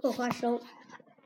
[0.00, 0.60] 种花生，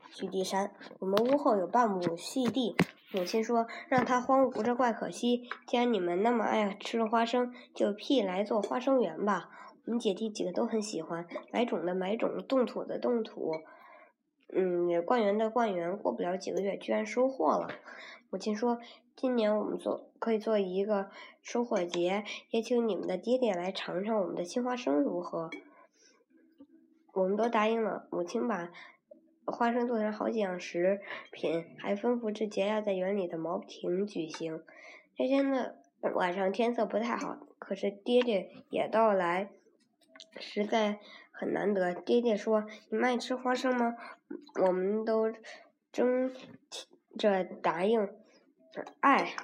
[0.09, 0.71] 许地山。
[0.97, 2.75] 我们屋后有半亩细地，
[3.11, 5.47] 母亲说让它荒芜着怪可惜。
[5.67, 9.51] 既然你们那么爱吃花生，就辟来做花生园吧。
[9.85, 13.51] 我们姐弟几个都很喜欢，买种的买种，动土的动土。
[14.55, 15.95] 嗯，灌园的灌园。
[15.95, 17.67] 过不了几个月，居然收获了。
[18.31, 18.79] 母亲说，
[19.15, 21.11] 今年我们做可以做一个
[21.43, 25.51] 收获节，也请你们的爹爹来尝尝我们的新花生如何。
[27.13, 28.07] 我们都答应了。
[28.11, 28.71] 母亲把
[29.45, 30.99] 花生做成好几样食
[31.31, 34.63] 品，还吩咐这节要在园里的茅亭举行。
[35.17, 35.75] 那天的
[36.15, 39.51] 晚上天色不太好，可是爹爹也到来，
[40.39, 40.99] 实在
[41.31, 41.93] 很难得。
[41.93, 43.95] 爹爹说：“你们爱吃花生吗？”
[44.59, 45.31] 我们都
[45.91, 46.33] 争
[47.17, 48.09] 着答应
[49.01, 49.35] ：“爱。”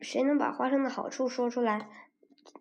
[0.00, 1.88] 谁能把花生的好处说出来？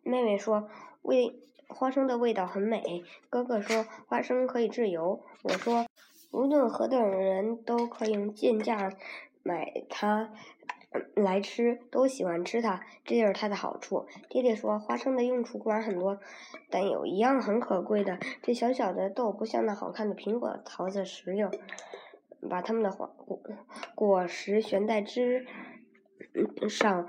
[0.03, 0.69] 妹妹说
[1.03, 3.03] ：“为。”花生的味道很美。
[3.29, 5.23] 哥哥说花生可以制油。
[5.43, 5.85] 我说，
[6.31, 8.91] 无论何等人都可以用贱价
[9.43, 10.31] 买它
[11.15, 14.07] 来吃，都喜欢吃它，这就是它的好处。
[14.27, 16.19] 爹爹说花生的用处固然很多，
[16.69, 21.49] 但有一样很可贵的，这小小的豆不像那好看的苹果、桃子、石榴，
[22.49, 23.39] 把它们的花果
[23.95, 25.45] 果实悬在枝
[26.67, 27.07] 上。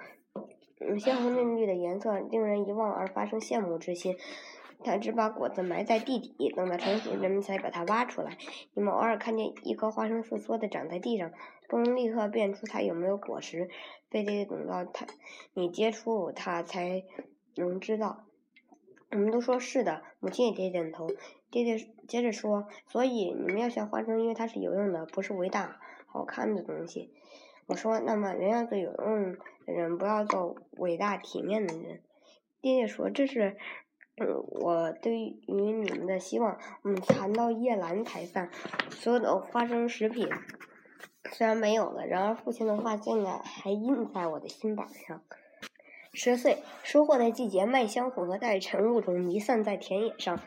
[0.98, 4.16] 鲜红嫩绿的颜色令人一望而发生羡慕之心。
[4.82, 8.38] 他只把果子埋在地底，等到成熟，人们才把它挖出来。
[8.72, 11.32] 你们偶尔看见一棵花生树缩的长在地上，
[11.68, 13.68] 不能立刻辨出它有没有果实，
[14.08, 15.06] 非得等到它
[15.52, 17.04] 你接触它才
[17.56, 18.24] 能知道。
[19.10, 21.08] 我们都说是的，母亲也点点头。
[21.50, 21.76] 爹爹
[22.08, 27.12] 接着说：“所以你们要学花生，因为它是有用的，不是伟大好看的东西。”
[27.70, 32.00] 我说：“那么人要做有用的人，不要做伟大体面的人。”
[32.60, 33.56] 爹爹说：“这是。”
[34.22, 34.26] 嗯，
[34.60, 38.50] 我对于你们的希望，我们谈到夜阑才散。
[38.90, 40.28] 所有的花生食品
[41.30, 45.22] 虽然没有了，然而父亲的话现在还印在我的心板上。
[46.12, 50.38] 十岁收获的季节，麦香混合在晨雾中弥散在田野上。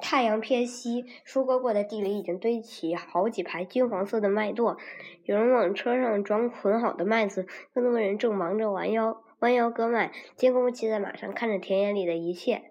[0.00, 4.76] 太阳偏西，收割过的地里已经堆起好几排金黄色的麦垛。
[5.24, 9.22] 有人往车上装捆好的麦子，更多人正忙着弯腰。
[9.40, 12.62] 弯腰割麦，监工骑在马上，看着田野里的一切。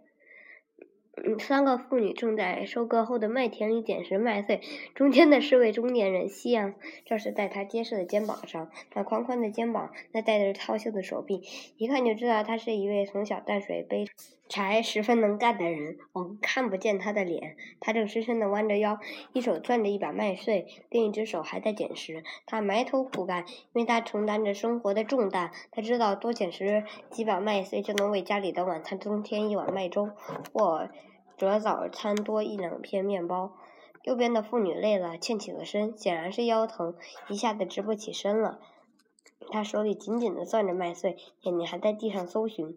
[1.24, 4.60] 嗯，三个妇女正在收割后的麦田里捡拾麦穗，
[4.96, 6.74] 中间的是位中年人，夕阳
[7.06, 11.44] 照射在他结实的肩膀上，那宽宽的肩膀，那带着套袖的手臂，
[11.78, 14.06] 一看就知道他是一位从小淡水背
[14.54, 15.98] 柴十分能干的人。
[16.12, 19.00] 我们看不见他的脸，他正深深地弯着腰，
[19.34, 22.24] 一手攥着一把麦穗，另一只手还在捡拾。
[22.46, 25.52] 他埋头苦干，因为他承担着生活的重担。
[25.72, 30.12] 他知道多捡拾几把麦穗就能为家里的晚餐增添一碗麦粥，
[30.54, 30.88] 或。
[31.36, 33.54] 者早餐多一两片面包。
[34.04, 36.94] 右边的妇女累了，欠起了身，显然是腰疼，
[37.28, 38.60] 一下子直不起身了。
[39.50, 42.76] 他手里紧紧地攥着麦穗，眼睛还在地上搜寻。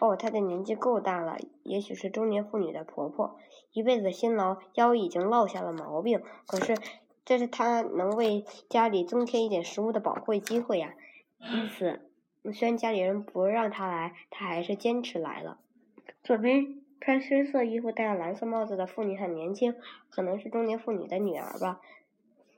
[0.00, 3.36] 哦，她的年纪够大了，也许是中年妇女的婆婆，
[3.72, 6.22] 一辈子辛劳，腰已经落下了毛病。
[6.46, 6.76] 可是，
[7.24, 10.94] 这是她能为家里增添一点食物的宝贵机会呀。
[11.38, 12.00] 因此，
[12.52, 15.58] 虽然家里人不让她来，她还是坚持来了。
[16.22, 16.80] 左边。
[17.00, 19.74] 穿深色衣服、戴了蓝色帽子的妇女很年轻，
[20.08, 21.82] 可能是中年妇女的女儿吧。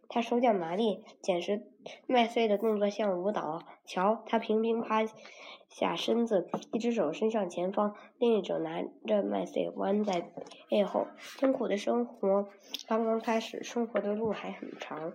[0.09, 1.62] 他手脚麻利，捡拾
[2.06, 3.62] 麦穗的动作像舞蹈。
[3.84, 5.05] 瞧，他频频趴
[5.69, 10.31] 下身子，一只手伸向前方，另一手拿着麦穗弯在
[10.71, 11.06] 背后。
[11.39, 12.49] 辛苦的生活
[12.87, 15.12] 刚刚开始，生活的路还很长。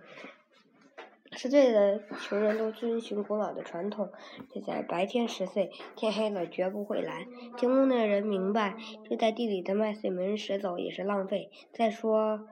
[1.34, 4.10] 十岁的穷人都遵循古老的传统，
[4.50, 7.26] 就在白天十岁，天黑了绝不会来。
[7.56, 8.76] 进宫的人明白，
[9.08, 11.50] 就在地里的麦穗没人拾走也是浪费。
[11.72, 12.46] 再说，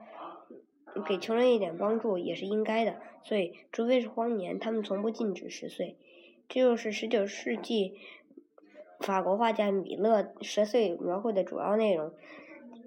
[1.05, 2.95] 给穷人一点帮助也是应该的。
[3.23, 5.97] 所以，除非是荒年，他们从不禁止十岁。
[6.47, 7.97] 这就是十九世纪
[8.99, 12.11] 法国画家米勒十岁描绘的主要内容。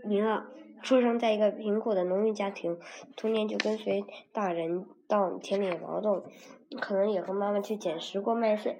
[0.04, 0.46] 米勒。
[0.82, 2.78] 出生在一个贫苦的农民家庭，
[3.16, 6.24] 童年就跟随大人到田里劳动，
[6.78, 8.76] 可能也和妈妈去捡拾过麦穗。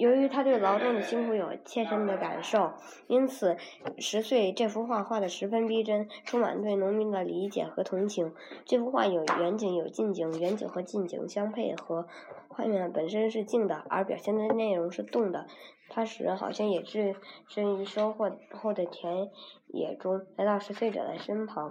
[0.00, 2.72] 由于他对劳动的辛苦有切身的感受，
[3.06, 3.58] 因此
[3.98, 8.32] 十岁这幅画画得十分逼真，充满对农民的理解和同情。
[8.64, 12.08] 这幅画有远景有近景，远景和近景相配合，
[12.48, 15.46] 画面本身是静的，而表现的内容是动的。
[15.90, 19.28] 它使人好像也置身于收获后的田
[19.66, 21.70] 野中，来到十岁者的身旁。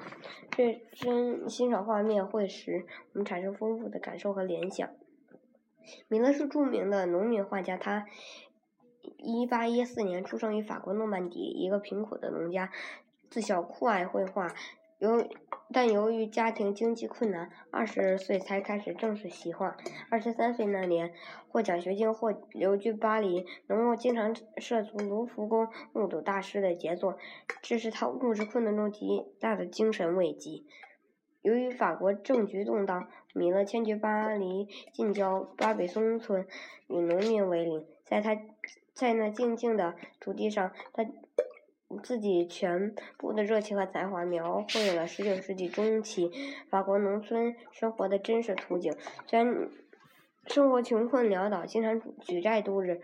[0.52, 4.88] 这真欣赏画面会使我们产生丰富的感受和联想。
[6.08, 8.06] 米勒是著名的农民画家，他
[9.18, 12.72] 一八一四年出生于法国诺曼底一个贫苦的农家，
[13.30, 14.54] 自小酷爱绘画。
[15.00, 15.30] 由
[15.72, 19.78] 但由于家庭经济困难，二十岁才开始正式习画。
[20.10, 21.14] 二十三岁那年，
[21.48, 27.18] 获奖学金，或留居巴黎，能够经常涉足卢浮宫，目睹大师的杰作，
[27.62, 30.64] 这是他物质困难中极大的精神慰藉。
[31.42, 36.48] 由于法国政局动荡，米勒迁居巴黎近郊巴比松村，
[36.88, 37.86] 与农民为邻。
[38.04, 38.36] 在他，
[38.94, 41.06] 在那静静的土地上，他。
[42.04, 46.32] 自己全部的热情和才华，描绘了十九世纪中期
[46.70, 48.96] 法国农村生活的真实图景。
[49.26, 49.70] 虽然
[50.46, 53.02] 生活穷困潦倒，经常举债度日，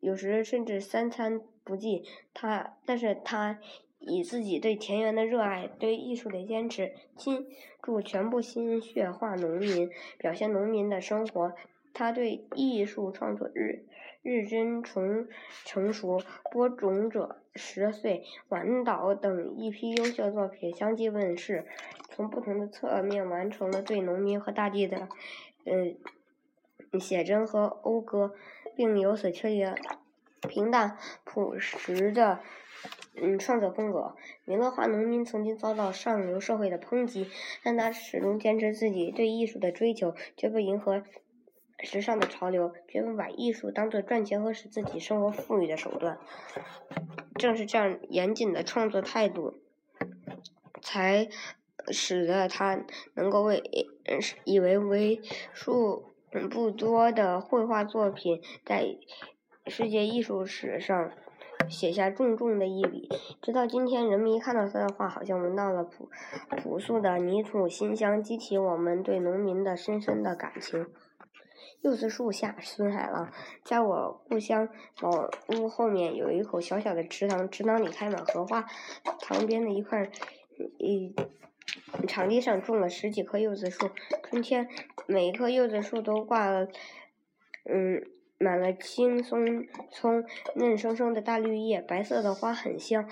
[0.00, 2.02] 有时甚至三餐不继，
[2.34, 3.60] 他，但是他
[4.00, 7.46] 以自己对田园的热爱，对艺术的坚持，倾
[7.82, 11.54] 注全部心血画农民，表现农民的生活。
[11.92, 13.84] 他对艺术创作日。
[14.22, 15.28] 日臻成
[15.64, 21.64] 成熟，播种者十岁，晚岛等一批优秀作品相继问世，
[22.10, 25.08] 从不同的侧面完成了对农民和大地的，
[25.64, 28.34] 呃，写真和讴歌，
[28.76, 29.76] 并由此确立了
[30.48, 32.40] 平淡朴实的
[33.22, 34.14] 嗯创作风格。
[34.44, 37.28] 米勒画农民曾经遭到上流社会的抨击，
[37.62, 41.02] 但他始终坚持自己对艺术的追求，绝不迎合。
[41.80, 46.18] 时尚的潮流，绝不把艺术当做赚钱和使自己生活富裕的手段。
[47.36, 49.60] 正是这样严谨的创作态度，
[50.82, 51.28] 才
[51.92, 53.62] 使得他能够为
[54.42, 55.20] 以为为
[55.52, 56.14] 数
[56.50, 58.96] 不多的绘画作品在
[59.68, 61.12] 世界艺术史上
[61.68, 63.08] 写下重重的一笔。
[63.42, 66.10] 直到今天，人们一看到他的画，好像闻到了朴
[66.56, 70.86] 朴素的泥土馨香，激起我们对农民的深深的感情。
[71.80, 73.30] 柚子树下，孙海浪。
[73.64, 74.68] 在我故乡
[75.00, 78.64] 老屋后面有一口小小的池塘，池塘里开满荷花。
[79.20, 83.90] 塘边的一块，呃，场地上种了十几棵柚子树。
[84.24, 84.68] 春天，
[85.06, 86.66] 每一棵柚子树都挂了，
[87.64, 88.02] 嗯，
[88.38, 90.24] 满了青松葱，
[90.54, 93.08] 嫩生生的大绿叶，白色的花很香。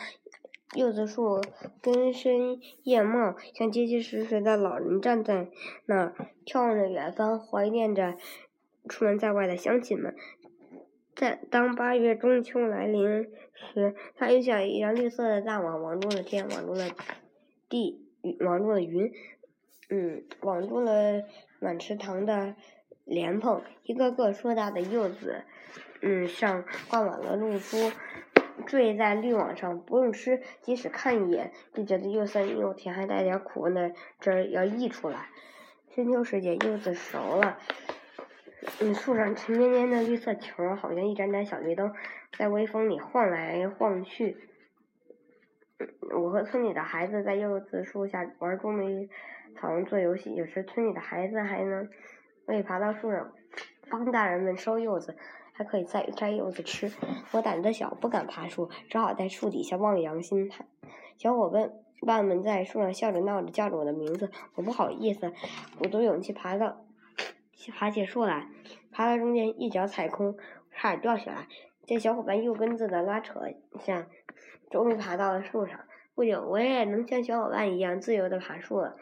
[0.75, 1.41] 柚子树
[1.81, 5.49] 根深叶茂，像结结实实的老人站在
[5.87, 6.15] 那儿，
[6.45, 8.17] 眺望着远方，怀念着。
[8.89, 10.15] 出门在外的乡亲们，
[11.17, 16.85] 在当八月中秋来临时，它又像一张绿色的大网，网住了天，网住了
[17.69, 18.07] 地，
[18.39, 19.11] 网住了云，
[19.91, 21.25] 嗯，网住了
[21.59, 22.55] 满池塘的
[23.07, 25.45] 莲蓬，一个个硕大的柚子，
[26.03, 27.93] 嗯，上挂满了露珠，
[28.67, 35.29] 坠在绿网上，不用吃，即使看一眼，就觉得又酸又甜，还带点苦味的汁儿要溢出来。
[35.95, 37.59] 深秋时节，柚子熟了。
[38.81, 41.95] 嗯，树上沉甸甸的绿色球，好像一盏盏小绿灯，
[42.37, 44.37] 在微风里晃来晃去。
[46.13, 49.09] 我和村里的孩子在柚子树下玩捉迷
[49.55, 51.89] 藏做游戏，有时村里的孩子还能
[52.47, 53.33] 可以爬到树上
[53.91, 55.17] 帮大人们收柚子，
[55.53, 56.91] 还可以摘摘柚子吃。
[57.33, 60.67] 我胆子小，不敢爬树，只好在树底下望洋兴叹。
[61.19, 61.73] 小伙伴
[62.07, 65.33] 伴们在树上笑着闹着，叫着我的名字，我不好意思，
[65.79, 66.85] 鼓足勇气爬到。
[67.77, 68.49] 爬起树来，
[68.93, 70.37] 爬到中间，一脚踩空，
[70.71, 71.49] 差点掉下来。
[71.85, 73.41] 在小伙伴右跟子的拉扯
[73.81, 74.07] 下，
[74.71, 75.81] 终于爬到了树上。
[76.15, 78.97] 不久，我也能像小伙伴一样自由地爬树了。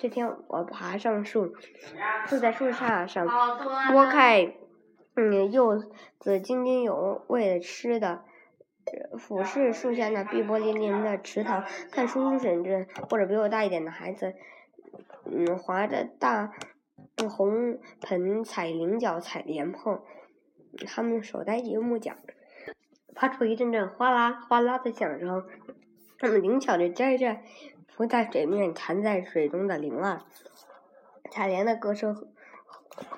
[0.00, 1.52] 这天，我爬上树，
[2.26, 3.28] 坐在树杈上，
[3.92, 4.54] 拨开
[5.14, 5.76] 嗯柚
[6.18, 8.24] 子津津有味的吃的，
[9.18, 14.32] 俯视树下那碧波粼粼的池塘，看叔叔婶婶或者比我大一点的孩子，
[15.26, 16.52] 嗯，划着大。
[17.28, 20.00] 红盆采菱角、采莲蓬，
[20.86, 22.16] 他们手戴一木桨，
[23.14, 25.44] 发出一阵阵哗啦哗啦的响声。
[26.18, 27.36] 他们灵巧的摘着
[28.00, 30.22] 浮在水面、弹在水中的铃儿，
[31.30, 32.26] 采莲的歌声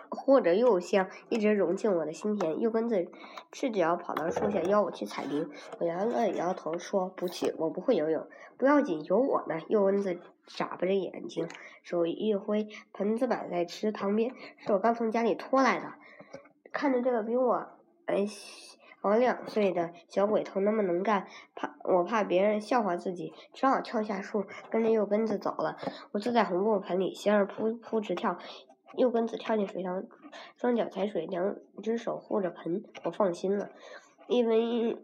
[0.09, 2.61] 或者柚香一直融进我的心田。
[2.61, 3.07] 又跟着
[3.53, 5.49] 赤脚跑到树下邀我去采菱，
[5.79, 8.27] 我摇了摇头说：“不去，我不会游泳。”
[8.59, 9.61] 不要紧，有我呢。
[9.69, 11.49] 又蚊子眨巴着眼睛，
[11.85, 15.93] 手一挥，盆子摆在池塘边，是我刚从家里拖来的。
[16.73, 17.69] 看着这个比我
[18.07, 18.27] 哎
[19.03, 25.77] 我两岁的小鬼头那么能干，怕我怕别人笑话自己，只好跳下树，跟着右根子走了。
[26.13, 28.39] 我坐在红布盆里，心儿扑扑直跳。
[28.97, 30.05] 右根子跳进水塘，
[30.57, 33.71] 双脚踩水，两只手护着盆，我放心了。
[34.29, 34.97] 一边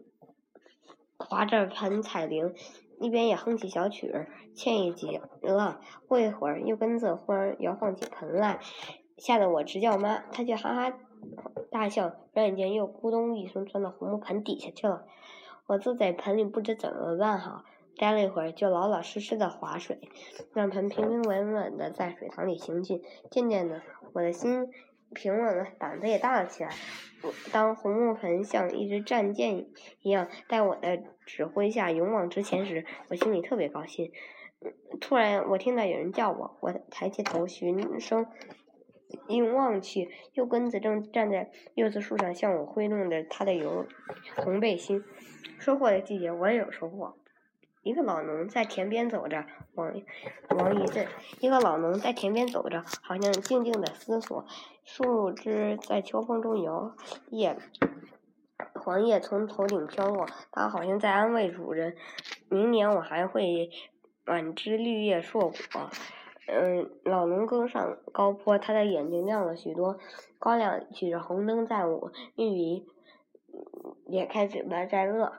[1.17, 2.53] 划着盆踩铃。
[3.01, 5.79] 一边也哼起小曲儿，惬意极了。
[6.05, 8.59] 过一会儿，右根子忽然摇晃起盆来，
[9.19, 10.23] 吓得我直叫妈。
[10.31, 10.97] 他却哈哈
[11.69, 15.05] 大笑，转眼间又咕咚一声钻到红木盆底下去了。
[15.67, 17.63] 我坐在盆里，不知怎么办好。
[17.97, 19.99] 待了一会儿，就老老实实的划水，
[20.53, 23.03] 让盆平平稳稳的在水塘里行进。
[23.29, 23.81] 渐渐的，
[24.13, 24.67] 我的心
[25.13, 26.71] 平稳了，胆子也大了起来。
[27.51, 29.67] 当红木盆像一支战舰
[30.01, 34.13] 一样，在我的指挥下勇往直前时，我心里特别高兴。
[35.01, 38.27] 突然，我听到有人叫我，我抬起头寻声，
[39.27, 43.85] 一望去，柚根子正站在柚子树上，向我挥动着他的油
[44.35, 45.03] 红背心。
[45.57, 47.15] 收获的季节，我也有收获。
[47.81, 49.93] 一个老农在田边走着，王
[50.49, 51.07] 王一阵。
[51.39, 54.45] 一个老农在田边走着，好像静静的思索。
[54.83, 56.95] 树枝在秋风中摇
[57.31, 57.57] 曳，
[58.73, 61.95] 黄叶从头顶飘落，他好像在安慰主人：
[62.49, 63.69] 明年我还会
[64.25, 65.89] 满枝绿叶硕果。
[66.51, 69.97] 嗯，老农登上高坡，他的眼睛亮了许多，
[70.39, 72.87] 高粱举着红灯在舞，玉米
[74.05, 75.33] 咧开嘴巴在乐。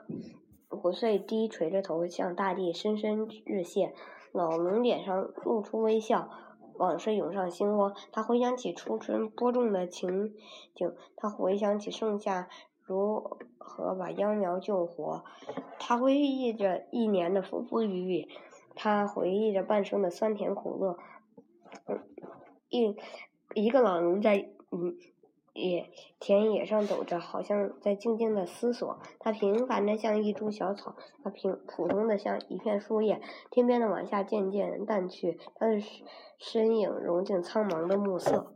[0.69, 3.93] 谷穗低垂着头向大地深深致谢，
[4.31, 6.29] 老农脸上露出微笑，
[6.75, 7.93] 往事涌上心窝。
[8.13, 10.33] 他回想起初春播种的情
[10.73, 12.47] 景，他回想起盛夏
[12.85, 15.25] 如何把秧苗救活，
[15.77, 18.29] 他回忆着一年的风风雨雨，
[18.75, 20.97] 他回忆着半生的酸甜苦乐。
[22.69, 22.95] 一
[23.53, 24.97] 一个老农在嗯。
[25.53, 28.97] 野田野上走着，好像在静静的思索。
[29.19, 33.21] 他平凡的像一株小草，他平普通的像一片树叶。
[33.49, 35.77] 天边的晚霞渐渐淡去，他的
[36.37, 38.55] 身影融进苍茫的暮色。